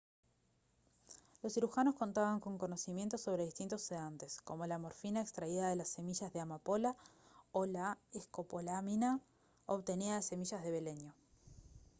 los 1.43 1.53
cirujanos 1.53 1.93
contaban 1.93 2.39
con 2.39 2.57
conocimientos 2.57 3.21
sobre 3.21 3.45
distintos 3.45 3.83
sedantes 3.83 4.41
como 4.41 4.65
la 4.65 4.79
morfina 4.79 5.21
extraída 5.21 5.69
de 5.69 5.75
las 5.75 5.89
semillas 5.89 6.33
de 6.33 6.39
amapola 6.39 6.95
o 7.51 7.67
la 7.67 7.99
escopolamina 8.11 9.19
obtenida 9.67 10.15
de 10.15 10.23
semillas 10.23 10.63
de 10.63 10.71
beleño 10.71 11.13